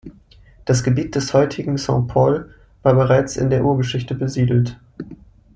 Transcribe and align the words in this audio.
Das 0.65 0.81
Gebiet 0.81 1.13
des 1.13 1.31
heutigen 1.35 1.77
Saint-Pol 1.77 2.51
war 2.81 2.95
bereits 2.95 3.37
in 3.37 3.51
der 3.51 3.63
Urgeschichte 3.63 4.15
besiedelt. 4.15 4.79